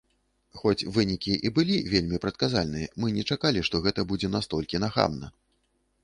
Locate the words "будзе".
4.13-4.31